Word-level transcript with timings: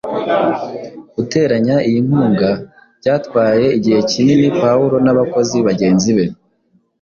Guteranya 1.15 1.75
iyi 1.87 1.99
nkunga 2.05 2.49
byatwaye 2.99 3.65
igihe 3.77 3.99
kinini 4.09 4.47
Pawulo 4.59 4.95
n’abakozi 5.05 5.57
bagenzi 5.67 6.11
be 6.17 6.25